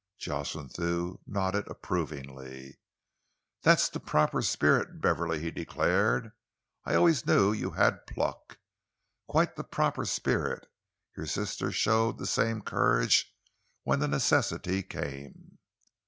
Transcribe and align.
Jocelyn 0.17 0.67
Thew 0.69 1.19
nodded 1.27 1.67
approvingly. 1.67 2.79
"That's 3.61 3.87
the 3.87 3.99
proper 3.99 4.41
spirit, 4.41 4.99
Beverley," 4.99 5.39
he 5.41 5.51
declared. 5.51 6.31
"I 6.83 6.95
always 6.95 7.27
knew 7.27 7.51
you 7.53 7.69
had 7.73 8.07
pluck. 8.07 8.57
Quite 9.27 9.55
the 9.57 9.63
proper 9.63 10.05
spirit! 10.05 10.65
Your 11.15 11.27
sister 11.27 11.71
showed 11.71 12.17
the 12.17 12.25
same 12.25 12.63
courage 12.63 13.31
when 13.83 13.99
the 13.99 14.07
necessity 14.07 14.81
came." 14.81 15.59